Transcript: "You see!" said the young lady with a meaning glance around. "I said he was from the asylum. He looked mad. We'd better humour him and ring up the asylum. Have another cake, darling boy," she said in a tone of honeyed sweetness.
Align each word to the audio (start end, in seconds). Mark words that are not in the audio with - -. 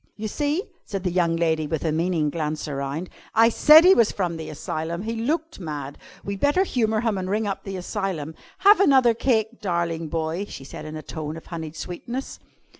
"You 0.15 0.27
see!" 0.27 0.63
said 0.83 1.03
the 1.03 1.11
young 1.11 1.35
lady 1.35 1.67
with 1.67 1.85
a 1.85 1.91
meaning 1.91 2.31
glance 2.31 2.67
around. 2.67 3.07
"I 3.35 3.49
said 3.49 3.85
he 3.85 3.93
was 3.93 4.11
from 4.11 4.35
the 4.35 4.49
asylum. 4.49 5.03
He 5.03 5.13
looked 5.13 5.59
mad. 5.59 5.99
We'd 6.23 6.39
better 6.39 6.63
humour 6.63 7.01
him 7.01 7.19
and 7.19 7.29
ring 7.29 7.45
up 7.45 7.63
the 7.63 7.77
asylum. 7.77 8.33
Have 8.65 8.79
another 8.79 9.13
cake, 9.13 9.61
darling 9.61 10.07
boy," 10.07 10.45
she 10.49 10.63
said 10.63 10.85
in 10.85 10.95
a 10.95 11.03
tone 11.03 11.37
of 11.37 11.45
honeyed 11.45 11.75
sweetness. 11.75 12.39